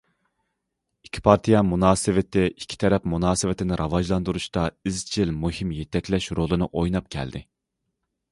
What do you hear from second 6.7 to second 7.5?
ئويناپ كەلدى.